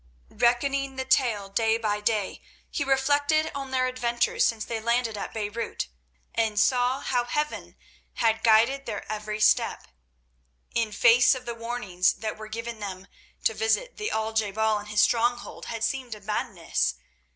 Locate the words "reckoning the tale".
0.33-1.47